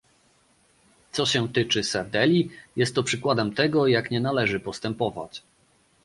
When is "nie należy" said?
4.11-4.59